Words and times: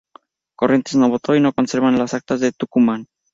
Corrientes 0.55 0.95
no 0.95 1.09
votó 1.09 1.35
y 1.35 1.39
no 1.41 1.49
se 1.49 1.53
conservan 1.53 1.99
las 1.99 2.15
actas 2.15 2.39
de 2.39 2.51
Tucumán. 2.53 3.05